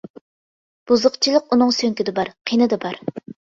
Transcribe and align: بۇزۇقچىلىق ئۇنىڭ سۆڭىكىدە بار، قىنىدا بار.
بۇزۇقچىلىق 0.91 1.53
ئۇنىڭ 1.57 1.75
سۆڭىكىدە 1.81 2.17
بار، 2.19 2.35
قىنىدا 2.53 2.83
بار. 2.89 3.01